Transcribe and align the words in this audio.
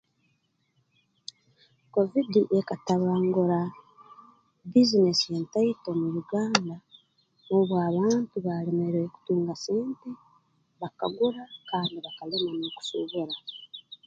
Kovidi 1.93 2.41
ekatabangura 2.59 3.59
bbiizinesi 4.65 5.25
entaito 5.37 5.89
mu 5.99 6.07
Uganda 6.21 6.75
obu 7.55 7.73
abantu 7.87 8.35
baalemerwe 8.45 9.05
kutunga 9.13 9.53
sente 9.65 10.09
bakagura 10.81 11.41
kandi 11.69 11.93
bakalima 12.03 12.49
n'okusuubura 12.57 13.35